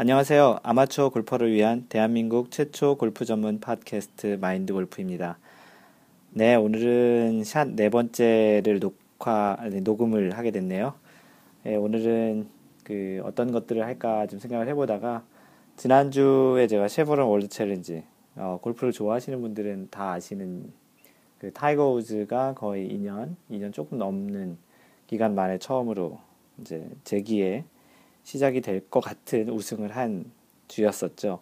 안녕하세요. 0.00 0.60
아마추어 0.62 1.08
골퍼를 1.08 1.50
위한 1.50 1.86
대한민국 1.88 2.52
최초 2.52 2.96
골프 2.96 3.24
전문 3.24 3.58
팟캐스트 3.58 4.38
마인드 4.40 4.72
골프입니다. 4.72 5.38
네, 6.30 6.54
오늘은 6.54 7.42
샷 7.42 7.70
네 7.70 7.88
번째를 7.88 8.78
녹화, 8.78 9.56
녹음을 9.82 10.38
하게 10.38 10.52
됐네요. 10.52 10.94
네, 11.64 11.74
오늘은 11.74 12.46
그 12.84 13.20
어떤 13.24 13.50
것들을 13.50 13.84
할까 13.84 14.28
좀 14.28 14.38
생각을 14.38 14.68
해보다가 14.68 15.24
지난주에 15.76 16.68
제가 16.68 16.86
Chevron 16.86 17.26
World 17.26 17.48
Challenge, 17.48 18.04
어, 18.36 18.60
골프를 18.62 18.92
좋아하시는 18.92 19.40
분들은 19.40 19.88
다 19.90 20.12
아시는 20.12 20.72
그 21.40 21.52
타이거 21.52 21.90
우즈가 21.90 22.54
거의 22.54 22.88
2년, 22.88 23.34
2년 23.50 23.72
조금 23.72 23.98
넘는 23.98 24.58
기간 25.08 25.34
만에 25.34 25.58
처음으로 25.58 26.20
이제 26.60 26.88
재기에 27.02 27.64
시작이 28.28 28.60
될 28.60 28.82
것 28.90 29.00
같은 29.00 29.48
우승을 29.48 29.96
한 29.96 30.26
주였었죠. 30.68 31.40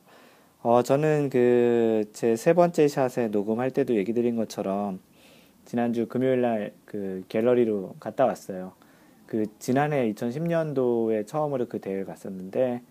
어, 0.63 0.83
저는 0.83 1.31
그 1.31 2.05
제 2.13 2.37
세 2.37 2.53
번째 2.55 2.87
샷에 2.87 3.27
녹음할 3.29 3.73
때도 3.73 3.97
얘기 3.97 4.13
드린 4.13 4.37
것처럼 4.37 5.01
지난주 5.65 6.07
금요일 6.07 6.43
날 6.43 6.73
그 6.85 7.25
갤러리로 7.29 7.97
갔다 7.99 8.25
왔어요. 8.25 8.73
그 9.27 9.47
지난해 9.59 10.13
2010년도에 10.13 11.27
처음으로 11.27 11.67
그 11.69 11.81
대회를 11.81 12.05
갔었는데 12.05 12.83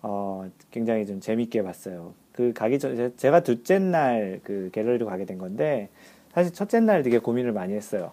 어, 0.00 0.50
굉장히 0.70 1.04
좀 1.04 1.20
재밌게 1.20 1.62
봤어요. 1.62 2.14
그 2.32 2.54
가기 2.54 2.78
전 2.78 3.12
제가 3.18 3.40
둘째 3.42 3.78
날 3.78 4.40
그 4.42 4.70
갤러리로 4.72 5.04
가게 5.06 5.26
된 5.26 5.36
건데 5.36 5.90
사실 6.32 6.50
첫째 6.54 6.80
날 6.80 7.02
되게 7.02 7.18
고민을 7.18 7.52
많이 7.52 7.74
했어요. 7.74 8.12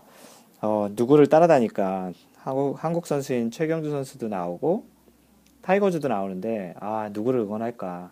어, 0.61 0.89
누구를 0.91 1.27
따라다닐까 1.27 2.11
한국, 2.35 2.83
한국 2.83 3.07
선수인 3.07 3.49
최경주 3.51 3.91
선수도 3.91 4.27
나오고 4.27 4.91
타이거 5.61 5.84
우즈도 5.84 6.07
나오는데 6.07 6.73
아 6.79 7.09
누구를 7.13 7.41
응원할까 7.41 8.11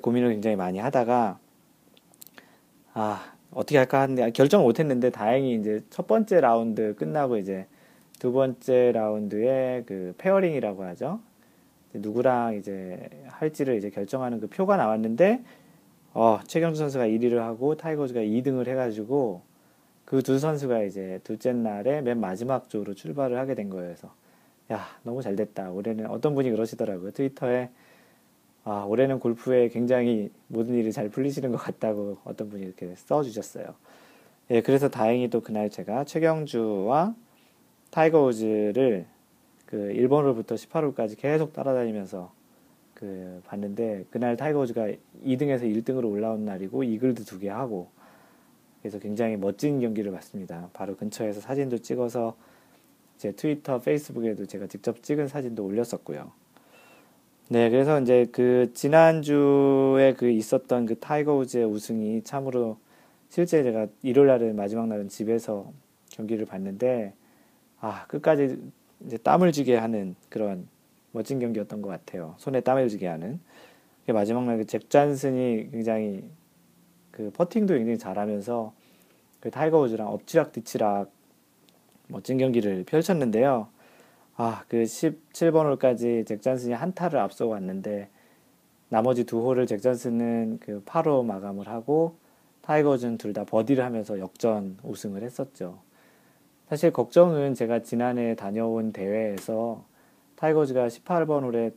고민을 0.00 0.30
굉장히 0.30 0.56
많이 0.56 0.78
하다가 0.78 1.38
아 2.94 3.32
어떻게 3.50 3.78
할까 3.78 4.00
하는데 4.00 4.30
결정을 4.30 4.64
못했는데 4.64 5.10
다행히 5.10 5.54
이제 5.54 5.82
첫 5.90 6.06
번째 6.06 6.40
라운드 6.40 6.94
끝나고 6.96 7.36
이제 7.38 7.66
두 8.18 8.32
번째 8.32 8.92
라운드에 8.92 9.84
그 9.86 10.14
pairing이라고 10.18 10.84
하죠 10.84 11.20
누구랑 11.92 12.56
이제 12.56 13.08
할지를 13.28 13.76
이제 13.76 13.90
결정하는 13.90 14.40
그 14.40 14.48
표가 14.48 14.76
나왔는데 14.76 15.42
어 16.12 16.40
최경주 16.46 16.78
선수가 16.80 17.06
1위를 17.06 17.36
하고 17.38 17.76
타이거 17.76 17.98
우즈가 17.98 18.20
2등을 18.20 18.68
해가지고 18.68 19.42
그 20.04 20.22
두 20.22 20.38
선수가 20.38 20.82
이제 20.82 21.20
둘째 21.24 21.52
날에 21.52 22.00
맨 22.02 22.20
마지막 22.20 22.68
조로 22.68 22.94
출발을 22.94 23.38
하게 23.38 23.54
된. 23.54 23.70
그래서 23.70 24.14
야, 24.72 24.86
너무 25.02 25.22
잘 25.22 25.36
됐다. 25.36 25.70
올해는 25.70 26.06
어떤 26.06 26.34
분이 26.34 26.50
그러시더라고요. 26.50 27.10
트위터에 27.12 27.70
아, 28.64 28.84
올해는 28.88 29.18
골프에 29.20 29.68
굉장히 29.68 30.30
모든 30.48 30.74
일이 30.74 30.90
잘 30.90 31.10
풀리시는 31.10 31.50
것 31.50 31.58
같다고 31.58 32.16
어떤 32.24 32.48
분이 32.48 32.64
이렇게 32.64 32.94
써주셨어요. 32.96 33.74
예, 34.50 34.62
그래서 34.62 34.88
다행히 34.88 35.28
또 35.28 35.40
그날 35.42 35.68
제가 35.68 36.04
최경주와 36.04 37.14
타이거 37.90 38.22
우즈를 38.24 39.04
그 39.66 39.76
1번홀부터 39.76 40.54
18홀까지 40.54 41.18
계속 41.18 41.52
따라다니면서 41.52 42.32
그 42.94 43.42
봤는데 43.46 44.06
그날 44.10 44.36
타이거 44.36 44.60
우즈가 44.60 44.86
2등에서 45.24 45.62
1등으로 45.62 46.10
올라온 46.10 46.44
날이고 46.46 46.84
이글도 46.84 47.24
두 47.24 47.38
개 47.38 47.50
하고 47.50 47.88
그래서 48.80 48.98
굉장히 48.98 49.36
멋진 49.36 49.80
경기를 49.80 50.12
봤습니다. 50.12 50.68
바로 50.72 50.96
근처에서 50.96 51.40
사진도 51.40 51.78
찍어서 51.78 52.36
제 53.18 53.32
트위터, 53.32 53.80
페이스북에도 53.80 54.46
제가 54.46 54.66
직접 54.66 55.02
찍은 55.02 55.28
사진도 55.28 55.64
올렸었고요. 55.64 56.32
네, 57.48 57.70
그래서 57.70 58.00
이제 58.00 58.26
그 58.32 58.70
지난주에 58.74 60.14
그 60.16 60.30
있었던 60.30 60.86
그 60.86 60.98
타이거 60.98 61.36
우즈의 61.36 61.66
우승이 61.66 62.22
참으로 62.22 62.78
실제 63.28 63.62
제가 63.62 63.86
일요일 64.02 64.28
날은 64.28 64.56
마지막 64.56 64.86
날은 64.88 65.08
집에서 65.08 65.70
경기를 66.10 66.46
봤는데 66.46 67.12
아, 67.80 68.06
끝까지 68.06 68.58
이제 69.04 69.16
땀을 69.18 69.52
쥐게 69.52 69.76
하는 69.76 70.14
그런 70.28 70.66
멋진 71.12 71.38
경기였던 71.38 71.82
것 71.82 71.88
같아요. 71.90 72.34
손에 72.38 72.60
땀을 72.60 72.88
쥐게 72.88 73.06
하는. 73.06 73.40
마지막 74.06 74.44
날 74.44 74.58
그 74.58 74.72
잭 74.72 74.90
잔슨이 74.90 75.70
굉장히 75.70 76.24
그 77.10 77.30
퍼팅도 77.30 77.74
굉장히 77.74 77.98
잘하면서 77.98 78.72
그 79.40 79.50
타이거 79.50 79.80
우즈랑 79.80 80.08
엎치락 80.08 80.52
뒤치락 80.52 81.10
멋진 82.08 82.38
경기를 82.38 82.84
펼쳤는데요. 82.84 83.68
아, 84.36 84.64
그 84.68 84.82
17번 84.82 85.64
홀까지 85.66 86.24
잭 86.26 86.42
잔슨이 86.42 86.74
한 86.74 86.92
타를 86.94 87.20
앞서고 87.20 87.52
왔는데 87.52 88.08
나머지 88.88 89.24
두 89.24 89.40
홀을 89.40 89.66
잭 89.66 89.80
잔슨은 89.80 90.58
그 90.60 90.82
파로 90.84 91.24
마감을 91.24 91.68
하고 91.68 92.16
타이거 92.62 92.86
우즈는 92.86 93.18
둘 93.18 93.32
다 93.32 93.44
버디를 93.44 93.84
하면서 93.84 94.18
역전 94.18 94.78
우승을 94.82 95.22
했었죠. 95.22 95.78
사실 96.68 96.92
걱정은 96.92 97.54
제가 97.54 97.82
지난해 97.82 98.34
다녀온 98.34 98.92
대회에서 98.92 99.84
타이거 100.36 100.62
우즈가 100.62 100.88
18번 100.88 101.42
홀에 101.42 101.72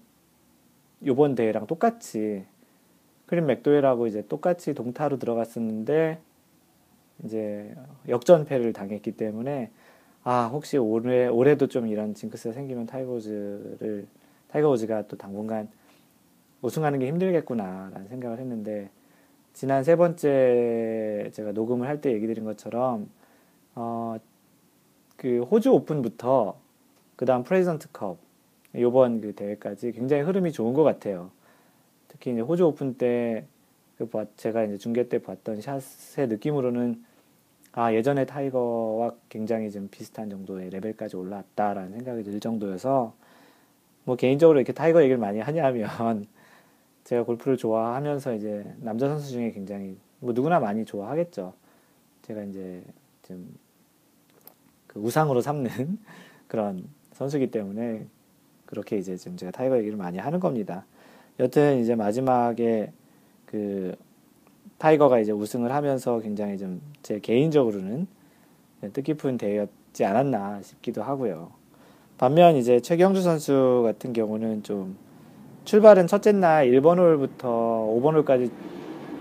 요번 1.05 1.35
대회랑 1.35 1.67
똑같이 1.67 2.45
그레임 3.25 3.45
맥도웰하고 3.45 4.07
이제 4.07 4.25
똑같이 4.27 4.73
동타로 4.73 5.19
들어갔었는데 5.19 6.19
이제 7.25 7.75
역전패를 8.07 8.73
당했기 8.73 9.11
때문에 9.11 9.69
아 10.29 10.47
혹시 10.51 10.77
올해 10.77 11.27
올해도 11.27 11.67
좀 11.67 11.87
이런 11.87 12.13
징크스가 12.13 12.53
생기면 12.53 12.85
타이거 12.85 13.37
우즈를 13.37 14.07
타이거 14.49 14.78
우즈가 14.78 15.07
또 15.07 15.15
당분간 15.17 15.69
우승하는 16.61 16.99
게 16.99 17.07
힘들겠구나라는 17.07 18.09
생각을 18.09 18.39
했는데 18.39 18.89
지난 19.53 19.83
세 19.85 19.95
번째 19.95 21.29
제가 21.33 21.53
녹음을 21.53 21.87
할 21.87 22.01
때 22.01 22.11
얘기 22.13 22.27
드린 22.27 22.43
것처럼 22.45 23.09
어 23.75 24.17
그 25.17 25.41
호주 25.43 25.71
오픈부터 25.73 26.57
그다음 27.15 27.43
프레지던츠 27.43 27.89
컵 27.93 28.17
요번 28.75 29.21
그 29.21 29.33
대회까지 29.35 29.93
굉장히 29.93 30.23
흐름이 30.23 30.51
좋은 30.51 30.73
것 30.73 30.83
같아요. 30.83 31.31
특히 32.09 32.31
이제 32.33 32.41
호주 32.41 32.65
오픈 32.67 32.95
때 32.97 33.45
그 33.97 34.09
제가 34.37 34.63
이제 34.65 34.77
중계 34.77 35.09
때 35.09 35.19
봤던 35.19 35.61
샷의 35.61 36.27
느낌으로는 36.29 37.03
아, 37.77 37.93
예전에 37.93 38.25
타이거와 38.25 39.13
굉장히 39.29 39.69
좀 39.71 39.87
비슷한 39.89 40.29
정도의 40.29 40.69
레벨까지 40.71 41.15
올라왔다라는 41.15 41.91
생각이 41.91 42.23
들 42.23 42.39
정도여서 42.39 43.13
뭐 44.03 44.15
개인적으로 44.15 44.59
이렇게 44.59 44.73
타이거 44.73 45.01
얘기를 45.01 45.17
많이 45.17 45.39
하냐면 45.39 46.25
제가 47.03 47.23
골프를 47.23 47.57
좋아하면서 47.57 48.35
이제 48.35 48.73
남자 48.79 49.07
선수 49.07 49.31
중에 49.31 49.51
굉장히 49.51 49.97
뭐 50.19 50.33
누구나 50.33 50.59
많이 50.59 50.85
좋아하겠죠. 50.85 51.53
제가 52.23 52.43
이제 52.43 52.83
좀 53.23 53.67
그 54.87 54.99
우상으로 54.99 55.41
삼는 55.41 55.69
그런 56.47 56.87
선수기 57.13 57.51
때문에 57.51 58.07
그렇게 58.65 58.97
이제 58.97 59.15
지금 59.15 59.37
제가 59.37 59.51
타이거 59.51 59.77
얘기를 59.77 59.95
많이 59.95 60.17
하는 60.17 60.39
겁니다. 60.39 60.85
여튼 61.39 61.79
이제 61.79 61.95
마지막에 61.95 62.91
그 63.45 63.95
타이거가 64.77 65.19
이제 65.19 65.31
우승을 65.31 65.71
하면서 65.71 66.19
굉장히 66.19 66.57
좀 66.57 66.81
제 67.07 67.21
개인적으로는 67.21 68.05
뜻깊은 68.91 69.37
대회였지 69.37 70.03
않았나 70.03 70.61
싶기도 70.61 71.03
하고요. 71.03 71.51
반면 72.17 72.57
이제 72.57 72.81
최경주 72.81 73.21
선수 73.21 73.81
같은 73.85 74.11
경우는 74.11 74.63
좀 74.63 74.97
출발은 75.63 76.07
첫째 76.07 76.33
날 76.33 76.67
1번 76.67 76.97
홀부터 76.97 77.47
5번 77.47 78.15
홀까지 78.15 78.51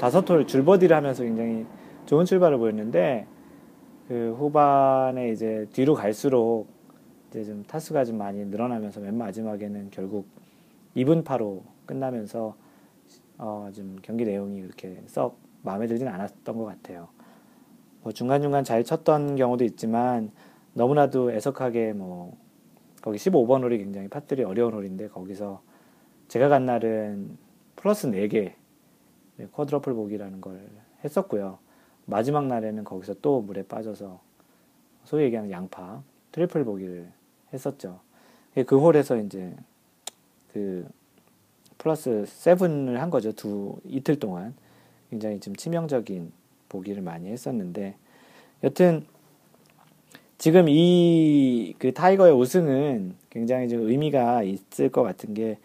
다섯 0.01 0.29
홀 0.29 0.49
줄버디를 0.49 0.97
하면서 0.97 1.23
굉장히 1.23 1.65
좋은 2.07 2.25
출발을 2.25 2.59
보였는데 2.59 3.29
그 4.09 4.35
후반에 4.37 5.31
이제 5.31 5.69
뒤로 5.73 5.95
갈수록 5.95 6.67
이제 7.31 7.45
좀 7.45 7.63
타수가 7.69 8.05
좀 8.05 8.19
많이 8.19 8.45
늘어나면서 8.45 8.99
맨 8.99 9.17
마지막에는 9.17 9.91
결국 9.93 10.27
2분 10.97 11.25
파로 11.25 11.63
끝나면서 11.87 12.57
어, 13.39 13.71
좀 13.75 13.97
경기 14.03 14.25
내용이 14.25 14.63
그렇게 14.63 15.03
썩 15.07 15.39
마음에 15.63 15.87
들진 15.87 16.09
않았던 16.09 16.57
것 16.57 16.65
같아요. 16.65 17.09
뭐 18.03 18.13
중간중간 18.13 18.65
잘 18.65 18.85
쳤던 18.85 19.37
경우도 19.37 19.65
있지만 19.65 20.31
너무나도 20.75 21.33
애석하게 21.33 21.93
뭐 21.93 22.37
거기 23.03 23.19
15번 23.19 23.63
홀이 23.63 23.79
굉장히 23.79 24.09
팟들이 24.09 24.45
어려운 24.45 24.73
홀인데 24.73 25.09
거기서 25.09 25.63
제가 26.29 26.49
간 26.49 26.67
날은 26.67 27.39
플러스 27.77 28.09
4개 28.11 28.55
네, 29.37 29.47
quadruple 29.53 29.93
보기라는 29.93 30.41
걸 30.41 30.69
했었고요. 31.05 31.59
마지막 32.07 32.47
날에는 32.47 32.85
거기서 32.85 33.15
또 33.21 33.43
물에 33.43 33.63
빠져서 33.65 34.21
소위 35.05 35.25
얘기하는 35.25 35.51
양파 35.51 36.03
트리플 36.33 36.65
보기를 36.65 37.11
했었죠. 37.53 38.01
그 38.67 38.79
홀에서 38.79 39.19
이제 39.19 39.55
그 40.53 40.89
플러스 41.79 42.25
7을 42.27 42.95
한 42.95 43.11
거죠. 43.11 43.33
두 43.33 43.77
이틀 43.85 44.19
동안. 44.19 44.55
굉장히 45.11 45.39
좀 45.41 45.55
치명적인 45.55 46.33
보기를 46.69 47.03
많이 47.03 47.29
했었는데 47.29 47.95
여튼 48.65 49.07
지금 50.39 50.69
이 50.69 51.47
그 51.79 51.93
타이거의 51.93 52.33
우승은 52.35 53.15
굉장히 53.31 53.69
좀 53.69 53.89
의미가 53.89 54.43
있을 54.43 54.89
것 54.91 55.03
같은 55.03 55.35
게 55.35 55.59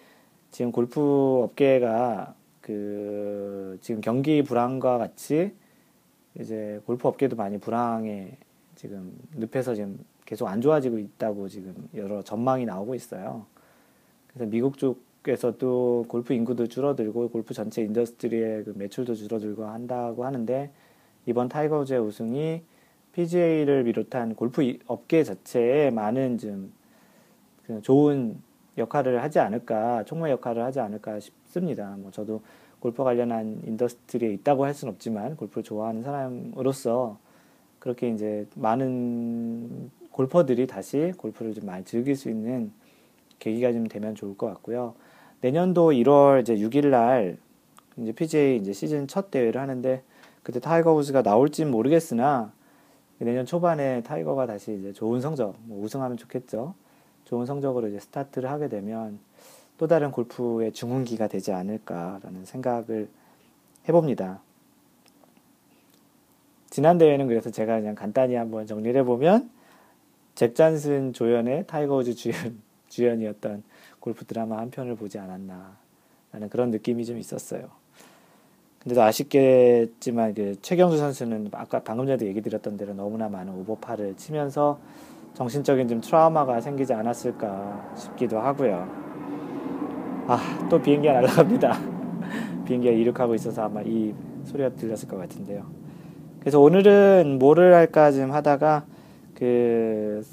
지금 0.52 0.72
골프 0.72 1.00
업계가 1.44 2.36
그 2.60 3.78
지금 3.82 4.02
경기 4.02 4.44
불황과 4.44 4.98
같이 4.98 5.54
이제 6.40 6.82
골프 6.86 7.08
업계도 7.08 7.36
많이 7.36 7.58
불황에 7.60 8.38
지금 8.76 9.18
늪에서 9.36 9.76
지금 9.76 10.00
계속 10.26 10.48
안 10.48 10.62
좋아지고 10.62 10.98
있다고 10.98 11.48
지금 11.48 11.90
여러 11.96 12.22
전망이 12.22 12.66
나오고 12.66 12.96
있어요. 12.96 13.46
그래서 14.28 14.50
미국 14.50 14.78
쪽 14.78 15.02
에서도 15.28 16.06
골프 16.08 16.34
인구도 16.34 16.66
줄어들고 16.66 17.30
골프 17.30 17.54
전체 17.54 17.84
industry의 17.84 18.64
그 18.64 18.74
매출도 18.76 19.14
줄어들고 19.14 19.66
한다고 19.66 20.26
하는데 20.26 20.72
이번 21.28 21.48
타이거 21.48 21.80
우즈의 21.80 22.00
우승이 22.00 22.64
PGA를 23.14 23.84
비롯한 23.84 24.36
골프 24.36 24.78
업계 24.88 25.24
자체에 25.24 25.92
많은 25.92 26.40
좀 26.40 27.11
그 27.11 27.82
좋은 27.84 28.42
역할을 28.78 29.22
하지 29.22 29.40
않을까, 29.40 30.04
총무 30.06 30.30
역할을 30.30 30.64
하지 30.64 30.80
않을까 30.80 31.20
싶습니다. 31.20 31.96
뭐 32.00 32.10
저도 32.10 32.42
골프 32.80 33.04
관련한 33.04 33.62
industry에 33.66 34.34
있다고 34.34 34.66
할 34.66 34.74
수는 34.74 34.94
없지만 34.94 35.36
골프를 35.36 35.64
좋아하는 35.64 36.02
사람으로서 36.02 37.20
그렇게 37.78 38.10
이제 38.10 38.48
많은 38.56 39.92
골퍼들이 40.10 40.66
다시 40.66 41.14
골프를 41.18 41.54
좀 41.54 41.66
많이 41.68 41.86
즐길 41.86 42.16
수 42.16 42.30
있는 42.30 42.72
계기가 43.38 43.72
좀 43.72 43.88
되면 43.88 44.16
좋을 44.16 44.36
것 44.36 44.48
같고요. 44.48 44.96
내년도 45.42 45.92
1월 45.92 46.42
이제 46.42 46.56
6일 46.56 46.88
날 46.88 47.38
이제 47.98 48.12
PGA 48.12 48.58
이제 48.58 48.74
시즌 48.74 49.08
첫 49.08 49.32
대회를 49.32 49.60
하는데 49.60 50.04
그때 50.44 50.60
타이거 50.60 50.94
우즈가 50.94 51.24
나올진 51.24 51.70
모르겠으나 51.70 52.52
내년 53.18 53.46
초반에 53.46 54.02
타이거가 54.02 54.48
다시 54.48 54.76
이제 54.80 54.94
좋은 54.94 55.22
성적, 55.22 55.56
뭐 55.64 55.84
우승하면 55.84 56.18
좋겠죠. 56.18 56.74
좋은 57.26 57.46
성적으로 57.46 57.88
이제 57.88 58.00
스타트를 58.00 58.50
하게 58.50 58.68
되면 58.68 59.20
또 59.78 59.88
다른 59.88 60.12
골프의 60.12 60.74
중흥기가 60.74 61.28
되지 61.28 61.52
않을까라는 61.52 62.46
생각을 62.46 63.10
해봅니다. 63.88 64.42
지난 66.70 66.98
대회는 66.98 67.28
그래서 67.28 67.52
제가 67.52 67.80
그냥 67.80 67.96
간단히 67.96 68.36
한번 68.36 68.66
정리를 68.66 69.00
해보면 69.02 69.52
잭 70.34 70.56
잔슨 70.56 71.14
조연의 71.14 71.68
타이거 71.68 71.98
우즈 71.98 72.16
주연, 72.16 72.60
주연이었던 72.90 73.64
골프 74.02 74.26
드라마 74.26 74.58
한 74.58 74.70
편을 74.70 74.96
보지 74.96 75.18
않았나 75.20 75.78
라는 76.34 76.50
그런 76.50 76.72
느낌이 76.72 77.06
좀 77.06 77.18
있었어요. 77.18 77.70
근데도 78.80 79.02
아쉽겠지만 79.04 80.34
그 80.34 80.56
최경수 80.62 80.98
선수는 80.98 81.50
아까 81.54 81.82
방금 81.84 82.08
전에도 82.08 82.26
얘기 82.26 82.42
드렸던 82.42 82.78
대로 82.78 82.94
너무나 82.96 83.30
많은 83.30 83.54
오버파를 83.54 84.18
치면서 84.18 84.80
정신적인 85.36 85.88
좀 85.88 86.02
트라우마가 86.02 86.60
생기지 86.62 86.94
않았을까 86.94 87.94
싶기도 87.96 88.40
하고요. 88.40 88.90
아, 90.28 90.68
또 90.70 90.82
비행기가 90.82 91.14
날아갑니다. 91.14 91.80
비행기가 92.66 92.94
이륙하고 92.94 93.36
있어서 93.36 93.64
아마 93.64 93.82
이 93.84 94.14
소리가 94.46 94.70
들렸을 94.70 95.08
것 95.08 95.18
같은데요. 95.18 95.64
그래서 96.40 96.60
오늘은 96.60 97.38
뭐를 97.38 97.76
할까 97.76 98.12
좀 98.12 98.32
하다가 98.32 98.86
그 99.36 100.26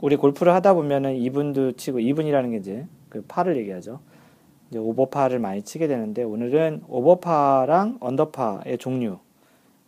우리 0.00 0.14
골프를 0.14 0.54
하다 0.54 0.74
보면은 0.74 1.16
이분도 1.16 1.72
치고 1.72 1.98
이분이라는 1.98 2.50
게 2.52 2.56
이제 2.58 2.86
그 3.08 3.22
파를 3.26 3.56
얘기하죠. 3.56 3.98
이제 4.70 4.78
오버파를 4.78 5.40
많이 5.40 5.62
치게 5.62 5.88
되는데 5.88 6.22
오늘은 6.22 6.84
오버파랑 6.86 7.98
언더파의 8.00 8.78
종류 8.78 9.18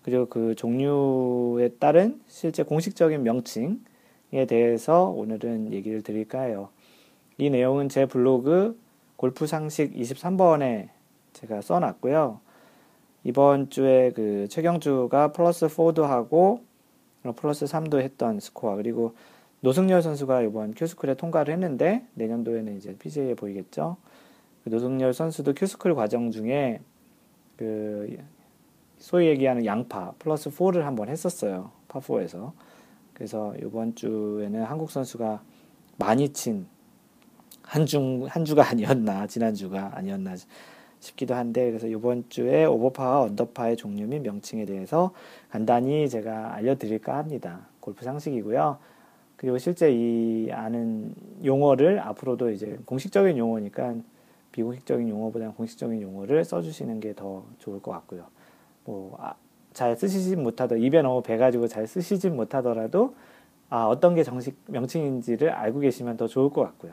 그리고 0.03 0.27
그 0.27 0.55
종류에 0.57 1.69
따른 1.79 2.21
실제 2.27 2.65
공식적인 2.65 3.23
명칭에 3.23 4.47
대해서 4.49 5.05
오늘은 5.05 5.73
얘기를 5.73 6.03
드릴까 6.03 6.41
해요. 6.43 6.71
이 7.39 7.49
내용은 7.49 7.89
제 7.89 8.07
블로그 8.07 8.81
골프 9.17 9.47
상식 9.47 9.95
23번에 9.95 10.89
제가 11.35 11.61
써놨고요. 11.61 12.41
이번 13.23 13.71
주에 13.71 14.11
그 14.11 14.49
최경주가 14.49 15.33
플러스 15.33 15.67
4도 15.67 16.03
하고 16.03 16.63
플러스 17.37 17.67
3도 17.67 18.01
했던 18.01 18.41
스코어 18.41 18.77
그리고 18.77 19.15
노승열 19.61 20.01
선수가 20.03 20.43
이번 20.43 20.73
큐스쿨에 20.75 21.15
통과를 21.15 21.53
했는데 21.53 22.07
내년도에는 22.15 22.77
이제 22.77 22.97
PGA에 22.97 23.35
보이겠죠. 23.35 23.99
그 24.65 24.71
노승열 24.71 25.13
선수도 25.13 25.53
큐스쿨 25.55 25.95
과정 25.95 26.31
중에 26.31 26.81
그 27.57 28.17
소위 28.99 29.27
얘기하는 29.29 29.67
양파 29.67 30.13
플러스 30.19 30.51
4를 30.51 30.81
한번 30.81 31.09
했었어요. 31.09 31.73
파4에서. 31.89 32.53
그래서 33.13 33.55
이번 33.63 33.95
주에는 33.95 34.63
한국 34.65 34.91
선수가 34.91 35.43
많이 35.99 36.31
친 36.31 36.49
한 36.49 36.67
주, 37.87 38.27
한 38.29 38.45
주가 38.47 38.69
아니었나, 38.69 39.27
지난 39.27 39.55
주가 39.55 39.91
아니었나 39.95 40.37
싶기도 41.01 41.35
한데, 41.35 41.67
그래서 41.67 41.87
이번 41.87 42.25
주에 42.31 42.65
오버파와 42.65 43.23
언더파의 43.23 43.77
종류 43.77 44.07
및 44.07 44.21
명칭에 44.21 44.65
대해서 44.65 45.13
간단히 45.51 46.09
제가 46.09 46.55
알려드릴까 46.55 47.17
합니다. 47.17 47.69
골프 47.81 48.05
상식이고요. 48.05 48.79
그리고 49.41 49.57
실제 49.57 49.91
이 49.91 50.51
아는 50.53 51.15
용어를 51.43 51.99
앞으로도 52.01 52.51
이제 52.51 52.79
공식적인 52.85 53.39
용어니까 53.39 53.95
비공식적인 54.53 55.09
용어보다는 55.09 55.55
공식적인 55.55 56.03
용어를 56.03 56.45
써주시는 56.45 57.01
게 57.01 57.15
더 57.15 57.47
좋을 57.59 57.81
것 57.81 57.91
같고요. 57.91 58.27
뭐, 58.85 59.17
아, 59.19 59.33
잘 59.73 59.97
쓰시지 59.97 60.37
못하더 60.37 60.77
입에 60.77 61.01
너무 61.01 61.23
배가지고 61.23 61.69
잘 61.69 61.87
쓰시지 61.87 62.29
못하더라도 62.29 63.15
아, 63.71 63.87
어떤 63.87 64.15
게 64.15 64.25
정식 64.25 64.59
명칭인지를 64.67 65.49
알고 65.49 65.81
계시면 65.81 66.19
더 66.19 66.27
좋을 66.27 66.51
것 66.51 66.61
같고요. 66.61 66.93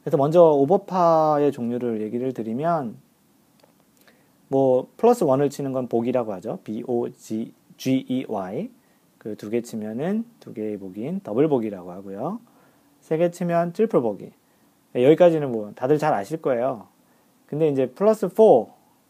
그래서 0.00 0.16
먼저 0.16 0.44
오버파의 0.44 1.52
종류를 1.52 2.00
얘기를 2.00 2.32
드리면 2.32 2.96
뭐 4.48 4.88
플러스 4.96 5.24
one을 5.24 5.50
치는 5.50 5.72
건 5.72 5.88
보기라고 5.88 6.32
하죠. 6.32 6.60
B 6.64 6.84
O 6.86 7.10
G 7.10 7.52
G 7.76 8.06
E 8.08 8.24
Y 8.26 8.70
그 9.24 9.36
두 9.36 9.50
개 9.50 9.62
치면은 9.62 10.24
두 10.38 10.52
개의 10.54 10.76
보기인 10.78 11.20
더블 11.20 11.48
보기라고 11.48 11.90
하고요. 11.90 12.40
세 13.00 13.16
개 13.18 13.30
치면 13.30 13.72
트리플 13.72 14.00
보기 14.00 14.32
네, 14.92 15.04
여기까지는 15.04 15.50
뭐 15.50 15.72
다들 15.74 15.98
잘 15.98 16.12
아실 16.14 16.40
거예요. 16.40 16.86
근데 17.46 17.68
이제 17.68 17.86
플러스 17.86 18.28
4, 18.28 18.34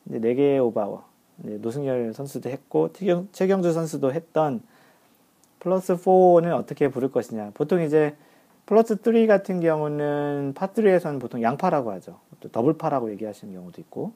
이제 0.09 0.19
4개의 0.21 0.65
오버, 0.65 1.05
노승열 1.37 2.15
선수도 2.15 2.49
했고, 2.49 2.93
최경, 2.93 3.29
최경주 3.33 3.73
선수도 3.73 4.13
했던 4.13 4.63
플러스 5.61 5.95
4는 5.97 6.53
어떻게 6.57 6.89
부를 6.89 7.11
것이냐. 7.11 7.51
보통 7.55 7.83
이제 7.83 8.17
플러스 8.67 8.97
3 9.03 9.27
같은 9.27 9.61
경우는 9.61 10.55
파3에서는 10.55 11.21
보통 11.21 11.43
양파라고 11.43 11.91
하죠. 11.93 12.19
또 12.41 12.49
더블파라고 12.51 13.11
얘기하시는 13.13 13.53
경우도 13.53 13.81
있고. 13.83 14.13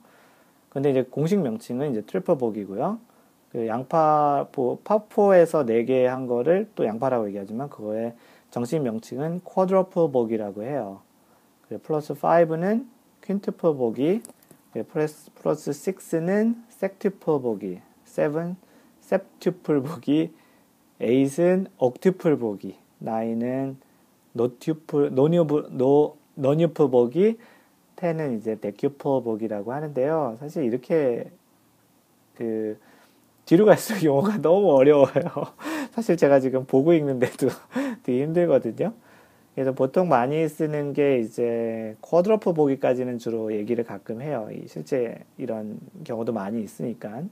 근데 0.70 0.90
이제 0.90 1.02
공식 1.02 1.38
명칭은 1.40 1.90
이제 1.92 2.02
트리플 2.02 2.38
보기고요. 2.38 2.98
그 3.50 3.66
양파, 3.66 4.46
파4에서 4.52 5.66
4개 5.66 6.04
한 6.04 6.26
거를 6.26 6.68
또 6.74 6.84
양파라고 6.84 7.28
얘기하지만 7.28 7.68
그거의 7.68 8.14
정식 8.50 8.80
명칭은 8.80 9.40
quadruple 9.44 10.10
보기라고 10.12 10.62
해요. 10.62 11.00
플러스 11.82 12.14
5는 12.14 12.86
quintuple 13.22 13.74
보기, 13.74 14.22
플러스, 14.88 15.30
플러스 15.34 15.70
6는 15.70 16.56
sextuple 16.68 17.40
보기, 17.40 17.80
7 18.04 18.54
septuple 19.00 19.82
보기, 19.82 20.32
8은 21.00 21.66
octuple 21.78 22.38
보기, 22.38 22.76
9은 23.02 23.76
노튜플, 24.32 25.14
노뉴브, 25.14 25.70
노, 25.72 26.16
nonuple 26.34 26.90
보기, 26.90 27.38
10은 27.96 28.38
이제 28.38 28.54
decuple 28.56 29.22
보기라고 29.22 29.72
하는데요. 29.72 30.36
사실 30.38 30.64
이렇게 30.64 31.30
그 32.34 32.78
뒤로 33.48 33.64
갈수록 33.64 34.04
용어가 34.04 34.36
너무 34.42 34.72
어려워요. 34.72 35.08
사실 35.92 36.18
제가 36.18 36.38
지금 36.38 36.66
보고 36.66 36.92
읽는데도 36.92 37.48
되게 38.04 38.22
힘들거든요. 38.22 38.92
그래서 39.54 39.72
보통 39.72 40.06
많이 40.06 40.46
쓰는 40.46 40.92
게 40.92 41.18
이제 41.20 41.96
quadruple 42.02 42.52
보기까지는 42.52 43.16
주로 43.16 43.50
얘기를 43.54 43.84
가끔 43.84 44.20
해요. 44.20 44.50
실제 44.66 45.16
이런 45.38 45.78
경우도 46.04 46.34
많이 46.34 46.62
있으니까. 46.62 47.22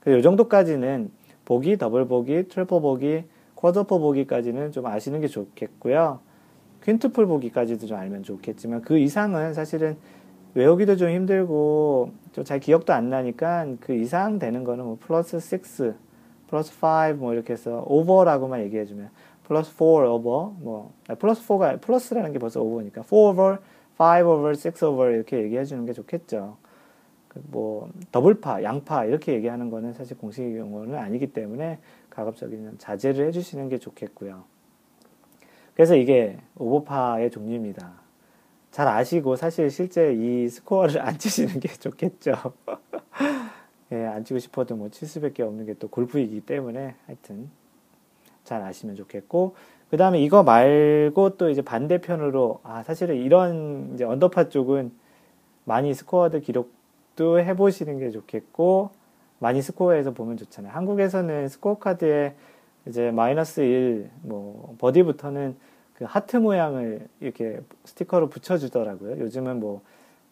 그래서 0.00 0.18
이 0.18 0.22
정도까지는 0.22 1.10
보기, 1.44 1.76
더블 1.76 2.08
보기, 2.08 2.48
트리플 2.48 2.80
보기, 2.80 3.24
quadruple 3.54 3.98
보기까지는 3.98 4.72
좀 4.72 4.86
아시는 4.86 5.20
게 5.20 5.28
좋겠고요. 5.28 6.20
quintuple 6.84 7.26
보기까지도 7.26 7.86
좀 7.86 7.98
알면 7.98 8.22
좋겠지만 8.22 8.80
그 8.80 8.96
이상은 8.96 9.52
사실은 9.52 9.98
외우기도 10.56 10.96
좀 10.96 11.10
힘들고 11.10 12.10
좀 12.32 12.44
잘 12.44 12.60
기억도 12.60 12.92
안 12.92 13.10
나니까 13.10 13.66
그 13.80 13.94
이상 13.94 14.38
되는 14.38 14.64
거는 14.64 14.84
뭐 14.84 14.96
플러스 15.00 15.36
6, 15.36 15.94
플러스 16.48 16.72
5 16.82 17.16
뭐 17.18 17.34
이렇게 17.34 17.52
해서 17.52 17.84
오버라고만 17.86 18.62
얘기해 18.62 18.86
주면 18.86 19.10
플러스 19.44 19.70
4 19.76 19.84
over 19.84 20.54
뭐 20.58 20.92
아, 21.08 21.14
플러스 21.14 21.46
4가 21.46 21.80
플러스라는 21.80 22.32
게 22.32 22.38
벌써 22.38 22.62
오버니까 22.62 23.02
4 23.02 23.16
over, 23.16 23.58
5 23.98 24.04
over, 24.26 24.54
6 24.54 24.82
over 24.82 25.14
이렇게 25.14 25.42
얘기해 25.42 25.64
주는 25.64 25.84
게 25.84 25.92
좋겠죠. 25.92 26.56
그뭐 27.28 27.90
더블파, 28.12 28.62
양파 28.62 29.04
이렇게 29.04 29.34
얘기하는 29.34 29.68
거는 29.70 29.92
사실 29.92 30.16
공식 30.16 30.56
용어는 30.56 30.94
아니기 30.96 31.32
때문에 31.34 31.78
가급적이면 32.08 32.78
자제를 32.78 33.26
해주시는 33.26 33.68
게 33.68 33.78
좋겠고요. 33.78 34.44
그래서 35.74 35.96
이게 35.96 36.38
오버파의 36.56 37.30
종류입니다. 37.30 38.05
잘 38.76 38.88
아시고 38.88 39.36
사실 39.36 39.70
실제 39.70 40.12
이 40.12 40.50
스코어를 40.50 41.00
안 41.00 41.16
치시는 41.16 41.60
게 41.60 41.68
좋겠죠. 41.72 42.34
예, 43.90 44.04
안 44.04 44.22
치고 44.22 44.38
싶어도 44.38 44.76
뭐 44.76 44.90
칠 44.90 45.08
수밖에 45.08 45.42
없는 45.42 45.64
게 45.64 45.72
또 45.78 45.88
골프이기 45.88 46.42
때문에 46.42 46.94
하여튼 47.06 47.48
잘 48.44 48.60
아시면 48.60 48.94
좋겠고 48.94 49.54
그 49.88 49.96
다음에 49.96 50.20
이거 50.20 50.42
말고 50.42 51.38
또 51.38 51.48
이제 51.48 51.62
반대편으로 51.62 52.60
아 52.64 52.82
사실은 52.82 53.16
이런 53.16 53.92
이제 53.94 54.04
언더파 54.04 54.50
쪽은 54.50 54.92
많이 55.64 55.94
스코어드 55.94 56.42
기록도 56.42 57.40
해보시는 57.40 57.98
게 57.98 58.10
좋겠고 58.10 58.90
많이 59.38 59.62
스코어에서 59.62 60.12
보면 60.12 60.36
좋잖아요. 60.36 60.74
한국에서는 60.74 61.48
스코어 61.48 61.78
카드에 61.78 62.34
이제 62.86 63.10
마이너스 63.10 63.60
1, 63.62 64.10
뭐 64.20 64.74
버디부터는 64.78 65.56
그 65.96 66.04
하트 66.04 66.36
모양을 66.36 67.08
이렇게 67.20 67.60
스티커로 67.84 68.28
붙여주더라고요. 68.28 69.18
요즘은 69.18 69.60
뭐 69.60 69.80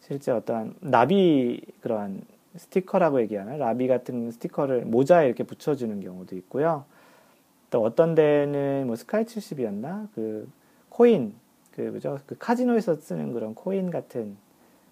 실제 0.01 0.31
어떠한 0.31 0.75
나비 0.81 1.63
그러한 1.81 2.21
스티커라고 2.57 3.21
얘기하나 3.23 3.57
나비 3.57 3.89
같은 3.89 4.31
스티커를 4.31 4.85
모자에 4.85 5.27
이렇게 5.27 5.43
붙여주는 5.43 5.99
경우도 6.01 6.37
있고요. 6.37 6.85
또 7.71 7.83
어떤 7.83 8.15
데는 8.15 8.87
뭐 8.87 8.95
스카이 8.95 9.25
70이었나 9.25 10.09
그 10.15 10.49
코인 10.91 11.35
그 11.73 11.93
그죠 11.93 12.21
그 12.27 12.37
카지노에서 12.39 12.97
쓰는 12.97 13.33
그런 13.33 13.55
코인 13.55 13.91
같은 13.91 14.37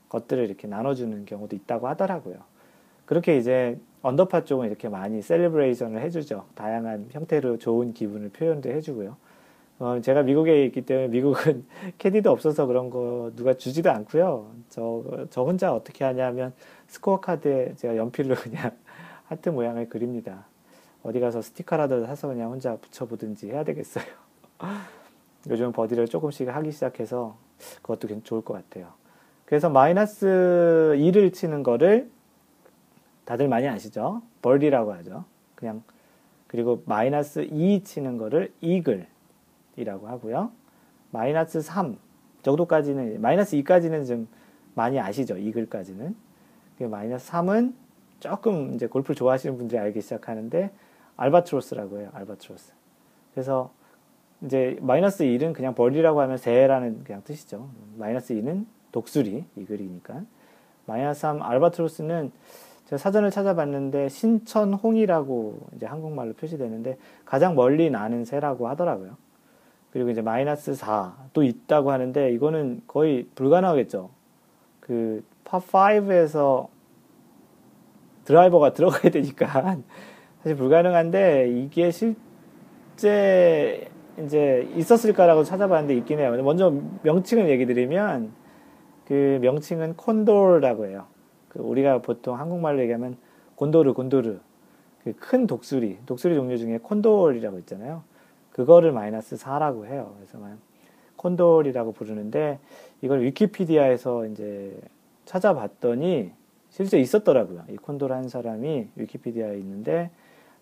것들을 0.09 0.43
이렇게 0.43 0.67
나눠주는 0.67 1.27
경우도 1.27 1.55
있다고 1.55 1.87
하더라고요. 1.89 2.37
그렇게 3.05 3.37
이제 3.37 3.79
언더파 4.01 4.45
쪽은 4.45 4.67
이렇게 4.69 4.89
많이 4.89 5.21
celebration을 5.21 6.01
해주죠. 6.01 6.47
다양한 6.55 7.09
형태로 7.11 7.59
좋은 7.59 7.93
기분을 7.93 8.31
표현도 8.31 8.71
해주고요. 8.71 9.17
어, 9.83 10.01
제가 10.01 10.23
미국에 10.23 10.65
있기 10.67 10.83
때문에 10.83 11.09
미국은 11.09 11.67
캐디도 11.99 12.31
없어서 12.31 12.67
그런 12.67 12.89
거 12.89 13.33
누가 13.35 13.53
주지도 13.55 13.91
않고요. 13.91 14.49
저, 14.69 15.03
저 15.31 15.43
혼자 15.43 15.75
어떻게 15.75 16.05
하냐면 16.05 16.53
스코어 16.87 17.19
카드에 17.19 17.75
제가 17.75 17.97
연필로 17.97 18.37
그냥 18.41 18.71
하트 19.25 19.49
모양을 19.49 19.89
그립니다. 19.89 20.47
어디 21.03 21.19
가서 21.19 21.43
스티커라도 21.43 22.07
사서 22.07 22.29
그냥 22.29 22.53
혼자 22.53 22.77
붙여보든지 22.77 23.51
해야 23.51 23.65
되겠어요. 23.65 24.05
요즘 25.51 25.73
버디를 25.73 26.07
조금씩 26.07 26.49
하기 26.49 26.71
시작해서 26.71 27.37
그것도 27.83 28.07
좋을 28.23 28.43
것 28.43 28.55
같아요. 28.55 28.93
그래서 29.47 29.69
마이너스 29.69 30.95
2를 30.97 31.33
치는 31.33 31.65
거를 31.65 32.09
다들 33.25 33.49
많이 33.49 33.67
아시죠? 33.67 34.23
벌리라고 34.43 34.93
하죠. 34.95 35.25
그냥 35.57 35.83
그리고 36.47 36.85
마이너스 36.87 37.49
2 37.51 37.83
치는 37.83 38.17
거를 38.17 38.53
이글 38.61 39.09
이라고 39.77 40.09
하고요. 40.09 40.51
마이너스 41.11 41.61
3 41.61 41.97
정도까지는 42.43 43.21
마이너스 43.21 43.57
2까지는 43.57 44.07
좀 44.07 44.29
많이 44.75 44.99
아시죠? 44.99 45.37
이 45.37 45.53
글까지는. 45.53 46.15
마이너스 46.81 47.31
3은 47.31 47.75
조금 48.19 48.75
이제 48.75 48.87
골프를 48.87 49.15
좋아하시는 49.15 49.57
분들이 49.57 49.79
알기 49.79 50.01
시작하는데 50.01 50.71
알바트로스라고 51.17 52.01
해요. 52.01 52.11
알바트로스. 52.13 52.73
그래서 53.35 53.73
이제 54.45 54.77
마이너스 54.81 55.23
1은 55.25 55.53
그냥 55.53 55.75
벌리라고 55.75 56.21
하면 56.23 56.37
새라는 56.37 57.05
그냥 57.05 57.23
뜻이죠. 57.25 57.69
마이너스 57.97 58.35
2는 58.35 58.67
독수리 58.91 59.45
이 59.57 59.65
글이니까. 59.65 60.23
마이너스 60.87 61.21
3 61.21 61.43
알바트로스는 61.43 62.33
제가 62.87 62.99
사전을 62.99 63.31
찾아봤는데 63.31 64.09
신천홍이라고 64.09 65.69
이제 65.77 65.87
한국말로 65.87 66.33
표시되는데 66.33 66.99
가장 67.25 67.55
멀리 67.55 67.91
나는 67.91 68.25
새라고 68.25 68.69
하더라고요. 68.69 69.17
그리고 69.93 70.11
이제 70.11 70.23
마이너스 70.23 70.73
4또 70.73 71.47
있다고 71.47 71.91
하는데 71.93 72.33
이거는 72.33 72.83
거의 72.87 73.27
불가능하겠죠. 73.35 74.11
그 74.81 75.23
파5에서 75.45 76.69
드라이버가 78.25 78.73
들어가야 78.75 79.11
되니까 79.11 79.79
사실 80.43 80.57
불가능한데 80.57 81.51
이게 81.51 81.91
실제 81.91 83.89
이제 84.19 84.69
있었을까라고 84.77 85.45
찾아봤는데 85.45 85.95
있긴 85.99 86.19
해요. 86.19 86.31
먼저 86.43 86.75
명칭을 87.03 87.49
얘기 87.51 87.67
드리면 87.67 88.33
그 89.07 89.39
명칭은 89.43 89.97
콘돌라고 89.97 90.87
해요. 90.87 91.07
그 91.49 91.61
우리가 91.61 92.01
보통 92.01 92.39
한국말로 92.39 92.81
얘기하면 92.81 93.17
곤도르 93.57 93.93
곤도르 93.95 94.39
그 95.05 95.13
큰 95.19 95.47
독수리 95.47 95.99
독수리 96.07 96.35
종류 96.35 96.57
중에 96.59 96.79
콘돌이라고 96.79 97.59
있잖아요. 97.61 98.05
그거를 98.53 98.93
마이너스 98.93 99.37
4라고 99.37 99.87
해요. 99.87 100.15
그래서 100.17 100.39
콘돌이라고 101.17 101.93
부르는데 101.93 102.59
이걸 103.01 103.23
위키피디아에서 103.23 104.27
이제 104.27 104.79
찾아봤더니 105.25 106.33
실제 106.71 106.99
있었더라고요. 106.99 107.65
이 107.71 107.77
콘돌 107.77 108.13
한 108.13 108.29
사람이 108.29 108.89
위키피디아에 108.97 109.59
있는데 109.59 110.11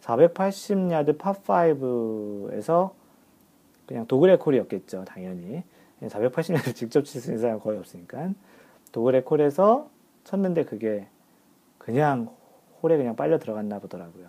480야드 0.02 1.18
팝5에서 1.18 2.90
그냥 3.87 4.06
도그레 4.06 4.37
콜이었겠죠. 4.37 5.04
당연히. 5.04 5.62
480야드 6.02 6.75
직접 6.75 7.04
칠 7.04 7.20
수 7.20 7.30
있는 7.30 7.40
사람 7.40 7.61
거의 7.61 7.78
없으니까. 7.78 8.30
도그레 8.92 9.23
콜에서 9.23 9.88
쳤는데 10.25 10.64
그게 10.64 11.06
그냥 11.78 12.30
홀에 12.82 12.97
그냥 12.97 13.16
빨려 13.16 13.38
들어갔나 13.38 13.78
보더라고요. 13.78 14.28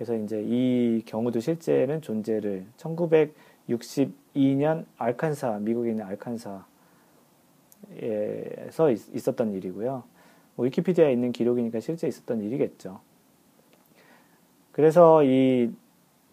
그래서 0.00 0.16
이제 0.16 0.42
이 0.42 1.02
경우도 1.04 1.40
실제는 1.40 2.00
존재를 2.00 2.64
1962년 2.78 4.86
알칸사 4.96 5.58
미국에 5.58 5.90
있는 5.90 6.06
알칸사에서 6.06 6.64
있었던 9.12 9.52
일이고요. 9.52 10.02
뭐 10.54 10.64
위키피디아에 10.64 11.12
있는 11.12 11.32
기록이니까 11.32 11.80
실제 11.80 12.08
있었던 12.08 12.40
일이겠죠. 12.40 13.00
그래서 14.72 15.22
이 15.22 15.70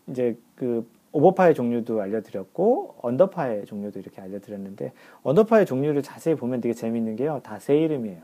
이제 0.08 0.38
그 0.56 0.90
오버파의 1.12 1.54
종류도 1.54 2.02
알려드렸고 2.02 2.96
언더파의 3.02 3.66
종류도 3.66 4.00
이렇게 4.00 4.22
알려드렸는데 4.22 4.94
언더파의 5.24 5.66
종류를 5.66 6.04
자세히 6.04 6.36
보면 6.36 6.62
되게 6.62 6.74
재밌는 6.74 7.18
게요. 7.18 7.42
다 7.44 7.60
새 7.60 7.78
이름이에요. 7.78 8.22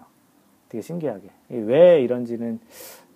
되게 0.70 0.82
신기하게. 0.82 1.28
왜 1.50 2.02
이런지는 2.02 2.62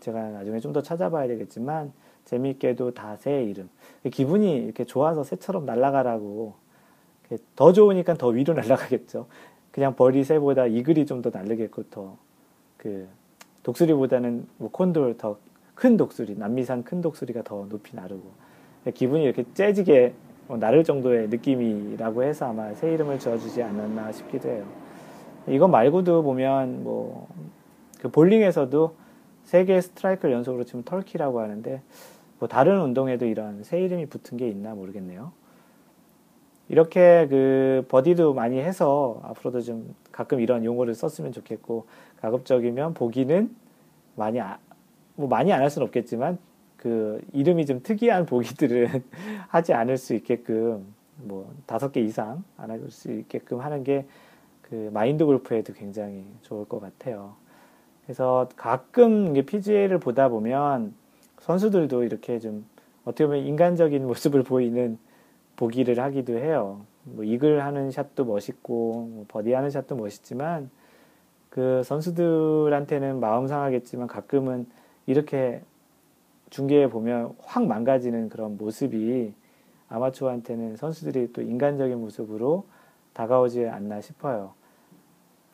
제가 0.02 0.32
나중에 0.32 0.60
좀 0.60 0.74
더 0.74 0.82
찾아봐야 0.82 1.30
되겠지만 1.30 1.94
재미있게도 2.28 2.92
다 2.92 3.16
새 3.18 3.44
이름. 3.44 3.70
기분이 4.12 4.58
이렇게 4.58 4.84
좋아서 4.86 5.24
새처럼 5.24 5.66
날아가라고. 5.66 6.54
더 7.56 7.74
좋으니까 7.74 8.14
더 8.16 8.28
위로 8.30 8.54
날아가겠죠. 8.56 9.28
그냥 9.72 9.96
벌이 9.96 10.24
새보다 10.24 10.68
이글이 10.68 11.06
좀 11.06 11.22
더 11.22 11.30
날르겠고 11.32 11.84
더 11.90 12.18
그 12.78 13.08
독수리보다는 13.64 14.48
뭐 14.58 14.70
콘돌 14.72 15.18
더 15.18 15.38
큰 15.76 15.96
독수리, 15.98 16.36
남미산 16.38 16.84
큰 16.84 17.02
독수리가 17.02 17.44
더 17.44 17.68
높이 17.70 17.96
나르고 17.96 18.24
기분이 18.96 19.24
이렇게 19.26 19.46
재지게 19.54 20.14
뭐 20.48 20.58
나를 20.58 20.84
정도의 20.84 21.30
느낌이라고 21.30 22.24
해서 22.24 22.48
아마 22.50 22.74
새 22.74 22.94
이름을 22.94 23.20
지어주지 23.20 23.62
않았나 23.64 24.12
싶기도 24.12 24.50
해요. 24.50 24.66
이거 25.48 25.68
말고도 25.68 26.24
보면 26.24 26.84
뭐 26.84 27.28
그 28.02 28.10
볼링에서도 28.10 28.96
세 29.44 29.66
개의 29.66 29.82
스트라이크를 29.82 30.34
연속으로 30.36 30.64
치면 30.66 30.84
털키라고 30.84 31.40
하는데 31.42 31.82
뭐 32.40 32.48
다른 32.48 32.82
운동에도 32.82 33.26
이런 33.26 33.64
새 33.64 33.82
이름이 33.82 34.08
붙은 34.08 34.38
게 34.38 34.48
있나 34.48 34.74
모르겠네요. 34.76 35.32
이렇게 36.70 37.28
그 37.30 37.86
버디도 37.90 38.34
많이 38.34 38.60
해서 38.60 39.22
앞으로도 39.24 39.62
좀 39.62 39.96
가끔 40.12 40.40
이런 40.42 40.66
용어를 40.66 40.96
썼으면 40.96 41.32
좋겠고 41.32 41.86
가급적이면 42.22 42.94
보기는 42.94 43.56
많이 44.16 44.42
아, 44.42 44.60
뭐 45.16 45.28
많이 45.30 45.54
안 45.54 45.62
할 45.62 45.70
수는 45.70 45.88
없겠지만 45.88 46.38
그 46.78 47.22
이름이 47.34 47.66
좀 47.66 47.82
특이한 47.84 48.26
보기들은 48.28 49.04
하지 49.50 49.74
않을 49.74 49.98
수 49.98 50.14
있게끔 50.16 50.86
뭐 51.18 51.52
다섯 51.66 51.92
개 51.92 52.02
이상 52.02 52.44
안 52.58 52.70
할 52.72 52.82
수 52.92 53.12
있게끔 53.12 53.62
하는 53.62 53.84
게 53.84 54.06
그 54.70 54.90
마인드 54.94 55.26
골프에도 55.26 55.74
굉장히 55.74 56.26
좋을 56.42 56.66
것 56.66 56.82
같아요. 56.82 57.36
그래서 58.06 58.50
가끔 58.56 59.34
PGA를 59.34 60.00
보다 60.00 60.30
보면 60.30 60.94
선수들도 61.40 62.04
이렇게 62.04 62.40
좀 62.40 62.66
어떻게 63.06 63.26
보면 63.26 63.46
인간적인 63.46 64.06
모습을 64.08 64.44
보이는 64.44 64.98
보기를 65.56 66.00
하기도 66.00 66.38
해요. 66.38 66.82
뭐 67.04 67.24
이글 67.24 67.64
하는 67.64 67.90
샷도 67.92 68.26
멋있고 68.26 69.10
뭐 69.12 69.26
버디 69.28 69.54
하는 69.54 69.70
샷도 69.70 69.96
멋있지만 69.96 70.70
그 71.50 71.82
선수들한테는 71.84 73.20
마음 73.20 73.48
상하겠지만 73.48 74.08
가끔은 74.08 74.68
이렇게 75.06 75.62
중계에 76.50 76.88
보면 76.88 77.36
확 77.44 77.66
망가지는 77.66 78.30
그런 78.30 78.58
모습이 78.58 79.34
아마추어한테는 79.90 80.76
선수들이 80.76 81.34
또 81.34 81.42
인간적인 81.42 81.98
모습으로 82.00 82.66
다가오지 83.14 83.68
않나 83.68 84.02
싶어요. 84.02 84.54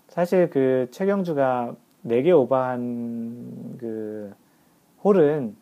사실 0.08 0.50
그 0.50 0.88
최경주가 0.92 1.76
4개 2.06 2.38
오버한 2.38 3.78
그 3.80 4.34
홀은 5.04 5.56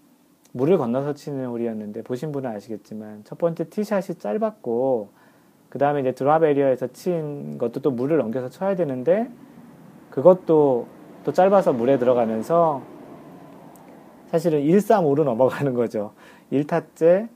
물을 0.53 0.77
건너서 0.77 1.13
치는 1.13 1.45
홀이었는데 1.47 2.03
보신 2.03 2.31
분은 2.31 2.49
아시겠지만 2.49 3.23
첫 3.23 3.37
번째 3.37 3.69
티샷이 3.69 4.17
짧았고 4.17 5.09
그 5.69 5.77
다음에 5.79 6.01
이제 6.01 6.11
드랍 6.11 6.43
에리어에서 6.43 6.87
친 6.87 7.57
것도 7.57 7.81
또 7.81 7.91
물을 7.91 8.17
넘겨서 8.17 8.49
쳐야 8.49 8.75
되는데 8.75 9.29
그것도 10.09 10.87
또 11.23 11.31
짧아서 11.31 11.71
물에 11.71 11.97
들어가면서 11.97 12.81
사실은 14.27 14.61
1, 14.61 14.81
3, 14.81 15.05
5로 15.05 15.23
넘어가는 15.23 15.73
거죠. 15.73 16.13
1타째 16.51 17.29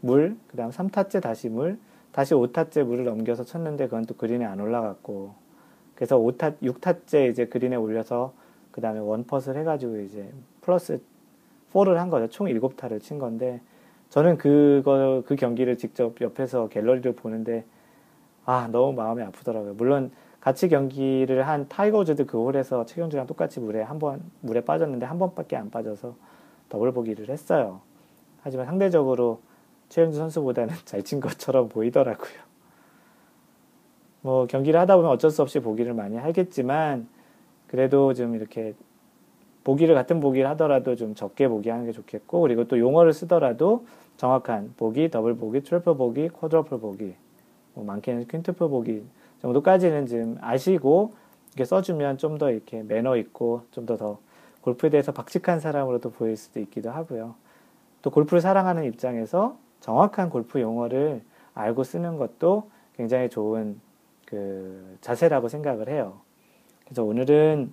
물, 0.00 0.36
그 0.46 0.56
다음 0.56 0.70
3타째 0.70 1.20
다시 1.20 1.48
물, 1.48 1.78
다시 2.12 2.34
5타째 2.34 2.84
물을 2.84 3.04
넘겨서 3.04 3.44
쳤는데 3.44 3.86
그건 3.86 4.06
또 4.06 4.14
그린에 4.14 4.44
안 4.44 4.60
올라갔고 4.60 5.34
그래서 5.94 6.18
5타, 6.18 6.58
6타째 6.62 7.30
이제 7.30 7.46
그린에 7.46 7.76
올려서 7.76 8.32
그 8.70 8.80
다음에 8.80 9.00
one 9.00 9.16
putt를 9.16 9.60
해가지고 9.60 9.98
이제 10.00 10.30
플러스 10.60 11.00
4를 11.84 11.94
한 11.94 12.10
거죠. 12.10 12.28
총 12.28 12.46
7타를 12.46 13.00
친 13.00 13.18
건데 13.18 13.60
저는 14.08 14.38
그거, 14.38 15.22
그 15.26 15.36
경기를 15.36 15.76
직접 15.76 16.20
옆에서 16.20 16.68
갤러리로 16.68 17.12
보는데 17.14 17.64
아, 18.44 18.68
너무 18.70 18.92
마음이 18.92 19.22
아프더라고요. 19.22 19.74
물론 19.74 20.10
같이 20.40 20.68
경기를 20.68 21.46
한 21.48 21.68
타이거 21.68 21.98
우즈도 21.98 22.26
그 22.26 22.38
홀에서 22.38 22.86
최경주랑 22.86 23.26
똑같이 23.26 23.58
물에 23.58 23.82
한 23.82 23.98
번, 23.98 24.22
물에 24.40 24.60
빠졌는데 24.60 25.04
한 25.04 25.18
번밖에 25.18 25.56
안 25.56 25.70
빠져서 25.70 26.14
더블 26.68 26.92
보기를 26.92 27.28
했어요. 27.28 27.80
하지만 28.42 28.66
상대적으로 28.66 29.40
최경주 29.88 30.16
선수보다는 30.18 30.74
잘 30.86 31.02
친 31.02 31.20
것처럼 31.20 31.68
보이더라고요. 31.68 32.46
뭐 34.22 34.46
경기를 34.46 34.78
하다 34.80 34.96
보면 34.96 35.10
어쩔 35.10 35.30
수 35.30 35.42
없이 35.42 35.60
보기를 35.60 35.94
많이 35.94 36.16
하겠지만 36.16 37.08
그래도 37.66 38.14
좀 38.14 38.34
이렇게 38.34 38.74
보기를 39.66 39.96
같은 39.96 40.20
보기를 40.20 40.48
하더라도 40.50 40.94
좀 40.94 41.16
적게 41.16 41.48
보기 41.48 41.70
하는 41.70 41.86
게 41.86 41.92
좋겠고 41.92 42.40
그리고 42.42 42.68
또 42.68 42.78
용어를 42.78 43.12
쓰더라도 43.12 43.84
정확한 44.16 44.74
보기, 44.76 45.10
더블 45.10 45.34
보기, 45.34 45.64
트리플 45.64 45.96
보기, 45.96 46.28
quadruple 46.28 46.78
보기, 46.78 47.16
뭐 47.74 47.84
많게는 47.84 48.28
quintuple 48.28 48.68
보기 48.68 49.04
정도까지는 49.42 50.06
좀 50.06 50.38
아시고 50.40 51.14
이렇게 51.48 51.64
써주면 51.64 52.18
좀 52.18 52.38
더 52.38 52.52
이렇게 52.52 52.84
매너 52.84 53.16
있고 53.16 53.62
좀더더 53.72 54.18
골프에 54.60 54.88
대해서 54.88 55.10
박식한 55.10 55.58
사람으로도 55.58 56.10
보일 56.12 56.36
수도 56.36 56.60
있기도 56.60 56.92
하고요. 56.92 57.34
또 58.02 58.10
골프를 58.10 58.40
사랑하는 58.40 58.84
입장에서 58.84 59.56
정확한 59.80 60.30
골프 60.30 60.60
용어를 60.60 61.22
알고 61.54 61.82
쓰는 61.82 62.18
것도 62.18 62.70
굉장히 62.96 63.28
좋은 63.28 63.80
그 64.26 64.96
자세라고 65.00 65.48
생각을 65.48 65.88
해요. 65.88 66.20
그래서 66.84 67.02
오늘은 67.02 67.72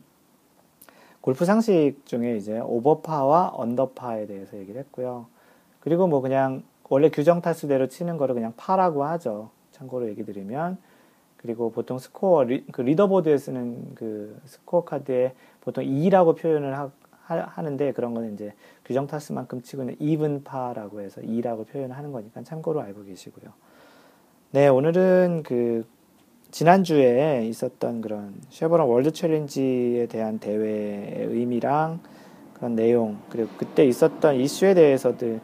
골프 1.23 1.45
상식 1.45 1.95
중에 2.03 2.35
이제 2.35 2.59
오버파와 2.59 3.53
언더파에 3.55 4.27
대해서 4.27 4.57
얘기를 4.57 4.81
했고요. 4.81 5.27
그리고 5.79 6.05
뭐 6.05 6.19
그냥 6.19 6.63
원래 6.89 7.07
규정 7.07 7.39
타수대로 7.39 7.87
치는 7.87 8.17
거를 8.17 8.35
그냥 8.35 8.51
파라고 8.57 9.05
하죠. 9.05 9.49
참고로 9.71 10.09
얘기 10.09 10.25
드리면 10.25 10.77
그리고 11.37 11.71
보통 11.71 11.97
스코어 11.97 12.43
리, 12.43 12.65
그 12.73 12.81
리더보드에 12.81 13.37
쓰는 13.37 13.95
그 13.95 14.37
스코어 14.43 14.83
카드에 14.83 15.33
보통 15.61 15.85
E라고 15.85 16.37
표현을 16.37 16.77
하, 16.77 16.91
하 17.21 17.61
는데 17.61 17.93
그런 17.93 18.13
거는 18.13 18.33
이제 18.33 18.53
규정 18.83 19.07
타수만큼 19.07 19.61
치고는 19.61 19.95
이븐 19.99 20.43
파라고 20.43 20.99
해서 20.99 21.21
E라고 21.21 21.65
표현하는 21.69 22.11
거니까 22.11 22.43
참고로 22.43 22.81
알고 22.81 23.05
계시고요. 23.05 23.49
네, 24.51 24.67
오늘은 24.67 25.43
그 25.45 25.85
지난주에 26.53 27.47
있었던 27.47 28.01
그런 28.01 28.35
쉐브론 28.49 28.87
월드 28.87 29.11
챌린지에 29.11 30.05
대한 30.05 30.37
대회의 30.37 31.25
의미랑 31.25 31.99
그런 32.53 32.75
내용, 32.75 33.17
그리고 33.29 33.49
그때 33.57 33.83
있었던 33.85 34.35
이슈에 34.35 34.75
대해서도 34.75 35.39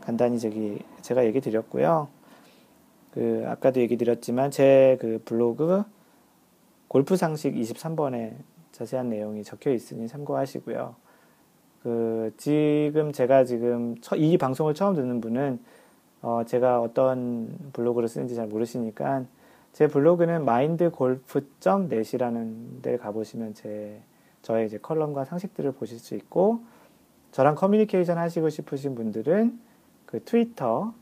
간단히 0.00 0.38
저기 0.38 0.78
제가 1.02 1.26
얘기 1.26 1.42
드렸고요. 1.42 2.08
그 3.12 3.44
아까도 3.46 3.78
얘기 3.80 3.98
드렸지만 3.98 4.50
제 4.50 4.96
그 5.02 5.20
블로그 5.26 5.84
골프 6.88 7.14
상식 7.16 7.52
23번에 7.52 8.32
자세한 8.72 9.10
내용이 9.10 9.44
적혀 9.44 9.70
있으니 9.70 10.08
참고하시고요. 10.08 10.94
그 11.82 12.32
지금 12.38 13.12
제가 13.12 13.44
지금 13.44 13.96
이 14.16 14.38
방송을 14.38 14.72
처음 14.72 14.94
듣는 14.94 15.20
분은 15.20 15.60
어 16.22 16.42
제가 16.46 16.80
어떤 16.80 17.54
블로그를 17.74 18.08
쓰는지 18.08 18.34
잘 18.34 18.46
모르시니까 18.46 19.26
제 19.74 19.86
블로그는 19.88 20.42
mindgolf.net이라는 20.42 22.80
데를 22.80 22.98
가보시면 22.98 23.54
제, 23.54 24.00
저의 24.42 24.66
이제 24.66 24.78
컬럼과 24.78 25.24
상식들을 25.24 25.72
보실 25.72 25.98
수 25.98 26.14
있고, 26.14 26.60
저랑 27.32 27.56
커뮤니케이션 27.56 28.16
하시고 28.16 28.50
싶으신 28.50 28.94
분들은 28.94 29.58
그 30.06 30.22
트위터, 30.22 30.94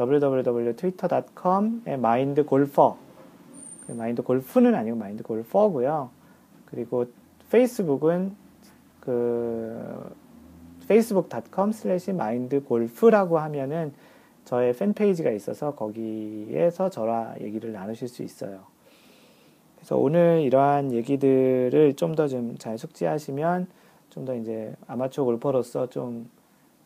www.twitter.com의 0.00 1.94
mindgolfer, 1.94 2.94
골프는 4.24 4.74
아니고 4.74 4.96
골퍼고요. 5.22 6.08
그리고 6.64 7.04
페이스북은 7.50 8.34
그 9.00 10.14
facebook.com 10.84 11.70
slash 11.70 12.10
mindgolf라고 12.10 13.38
하면은 13.38 13.92
저의 14.48 14.72
팬페이지가 14.72 15.30
있어서 15.32 15.74
거기에서 15.74 16.88
저와 16.88 17.34
얘기를 17.42 17.70
나누실 17.70 18.08
수 18.08 18.22
있어요. 18.22 18.60
그래서 19.76 19.98
오늘 19.98 20.40
이러한 20.40 20.90
얘기들을 20.92 21.92
좀 21.96 22.14
더 22.16 22.26
좀 22.28 22.56
잘 22.56 22.78
숙지하시면 22.78 23.66
좀 24.08 24.24
더 24.24 24.34
이제 24.34 24.74
아마추어 24.86 25.24
골퍼로서 25.26 25.90
좀 25.90 26.30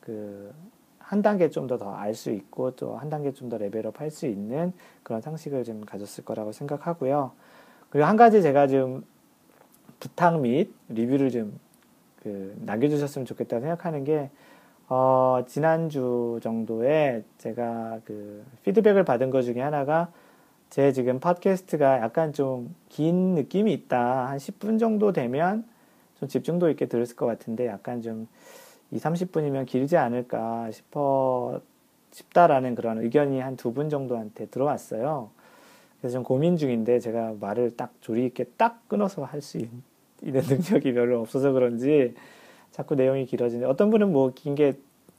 그 0.01 0.51
한 0.99 1.23
단계 1.23 1.51
좀 1.51 1.69
더 1.69 1.79
더 1.79 1.95
알 1.95 2.15
수 2.15 2.33
있고 2.33 2.73
또 2.75 2.97
한 2.97 3.09
단계 3.11 3.33
좀 3.33 3.49
더 3.49 3.59
레벨업 3.59 4.01
할 4.01 4.11
수 4.11 4.27
있는 4.27 4.73
그런 5.05 5.21
상식을 5.21 5.63
좀 5.63 5.85
가졌을 5.85 6.25
거라고 6.25 6.51
생각하고요. 6.51 7.31
그리고 7.91 8.07
한 8.07 8.17
가지 8.17 8.43
제가 8.43 8.67
좀 8.67 9.05
부탁 10.01 10.41
및 10.41 10.75
리뷰를 10.89 11.31
좀 11.31 11.61
그 12.23 12.55
남겨주셨으면 12.61 13.27
좋겠다 13.27 13.59
생각하는 13.61 14.05
게 14.05 14.31
어, 14.95 15.43
지난주 15.49 16.39
정도에 16.43 17.25
제가 17.39 18.01
그 18.05 18.45
피드백을 18.63 19.05
받은 19.07 19.31
것 19.31 19.41
중에 19.41 19.59
하나가 19.63 20.13
제 20.69 20.93
지금 20.93 21.19
팟캐스트가 21.19 22.01
약간 22.03 22.35
좀 22.35 22.75
긴 22.91 23.35
느낌이 23.35 23.73
있다. 23.73 24.29
한 24.29 24.37
10분 24.37 24.79
정도 24.79 25.13
되면 25.15 25.65
좀 26.21 26.29
집중도 26.29 26.69
있게 26.69 26.85
들었을 26.89 27.17
것 27.17 27.25
같은데 27.25 27.67
약간 27.69 28.03
좀 28.03 28.29
2, 28.91 28.99
30분이면 28.99 29.65
길지 29.65 29.97
않을까 29.97 30.71
싶어, 30.71 31.63
싶다라는 32.11 32.75
그런 32.75 32.99
의견이 32.99 33.41
한 33.41 33.57
두 33.57 33.73
분 33.73 33.89
정도한테 33.89 34.45
들어왔어요. 34.47 35.31
그래서 36.01 36.19
좀 36.19 36.23
고민 36.23 36.59
중인데 36.59 36.99
제가 37.01 37.33
말을 37.41 37.79
딱 37.79 37.95
조리 38.03 38.27
있게 38.27 38.45
딱 38.59 38.87
끊어서 38.89 39.25
할 39.25 39.41
수 39.41 39.57
있는 39.57 39.83
능력이 40.23 40.93
별로 40.93 41.21
없어서 41.23 41.53
그런지 41.53 42.15
자꾸 42.73 42.95
내용이 42.97 43.27
길어지는데 43.27 43.67
어떤 43.71 43.91
분은 43.91 44.13
뭐 44.13 44.33
긴 44.35 44.55
게 44.57 44.75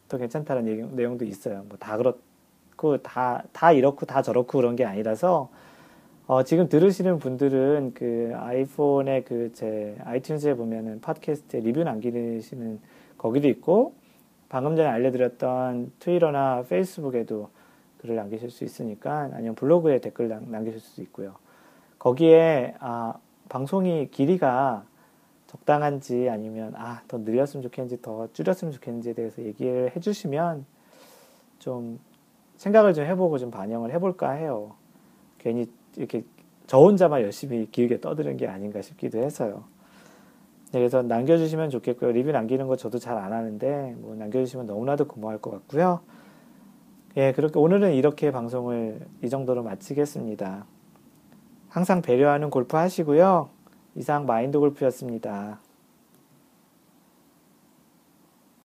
더 0.10 0.18
괜찮다는 0.18 0.68
얘기, 0.68 0.84
내용도 0.84 1.26
있어요. 1.26 1.64
뭐 1.70 1.78
다 1.80 1.98
그렇고 1.98 2.98
다 3.02 3.44
다 3.54 3.72
이렇고 3.72 4.06
다 4.06 4.22
저렇고 4.22 4.58
그런 4.60 4.76
게 4.76 4.86
아니라서 4.86 5.50
어, 6.28 6.44
지금 6.44 6.70
들으시는 6.70 7.20
분들은 7.20 7.94
그 7.96 8.32
아이폰의 8.36 9.24
그 9.26 9.52
제 9.54 9.96
아이튠즈에 10.06 10.58
보면은 10.58 11.02
팟캐스트에 11.02 11.62
리뷰 11.62 11.84
남기시는 11.84 12.80
거기도 13.18 13.48
있고 13.48 13.94
방금 14.50 14.76
전에 14.76 14.88
알려드렸던 14.90 15.94
트위터나 16.00 16.64
페이스북에도 16.70 17.50
글을 18.00 18.16
남기실 18.16 18.52
수 18.52 18.64
있으니까 18.66 19.30
아니면 19.34 19.56
블로그에 19.56 20.00
댓글 20.00 20.28
남기실 20.30 20.80
수도 20.80 21.02
있고요. 21.04 21.36
거기에 22.00 22.76
아, 22.80 23.16
방송이 23.50 24.10
길이가 24.12 24.84
적당한지 25.54 26.30
아니면 26.30 26.74
아, 26.76 27.02
더 27.08 27.20
늘렸으면 27.20 27.62
좋겠는지 27.62 28.02
더 28.02 28.28
줄였으면 28.34 28.72
좋겠는지에 28.72 29.14
대해서 29.14 29.44
얘기를 29.44 29.92
해주시면 29.96 30.66
좀 31.60 32.00
생각을 32.58 32.94
좀 32.94 33.06
해보고 33.06 33.38
좀 33.38 33.52
반영을 33.52 33.92
해볼까 33.94 34.32
해요. 34.32 34.74
괜히 35.38 35.68
이렇게 35.96 36.24
저 36.66 36.80
혼자만 36.80 37.22
열심히 37.22 37.70
길게 37.70 38.02
떠드는 38.02 38.38
게 38.38 38.48
아닌가 38.48 38.82
싶기도 38.82 39.20
해서요. 39.20 39.64
네, 40.72 40.80
그래서 40.80 41.04
남겨주시면 41.04 41.70
좋겠고요. 41.70 42.12
리뷰 42.14 42.32
남기는 42.32 42.66
거 42.68 42.76
저도 42.76 42.98
잘 42.98 43.16
안 43.18 43.32
하는데 43.32 43.96
뭐 44.00 44.16
남겨주시면 44.16 44.66
너무나도 44.66 45.06
고마울 45.08 45.40
것 45.40 45.52
같고요. 45.52 46.00
예, 47.16 47.32
그렇게 47.32 47.60
오늘은 47.60 47.94
이렇게 47.94 48.32
방송을 48.32 49.06
이 49.22 49.30
정도로 49.30 49.62
마치겠습니다. 49.62 50.66
항상 51.70 52.02
배려하는 52.02 52.50
골프 52.50 52.76
하시고요. 52.76 53.50
이상 53.96 54.26
마인드 54.26 54.58
골프였습니다. 54.60 55.60